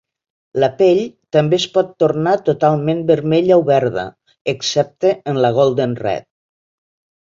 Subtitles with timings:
[0.61, 1.01] La pell
[1.37, 4.09] també es pot tornar totalment vermella o verda,
[4.57, 6.33] excepte en la Golden Red.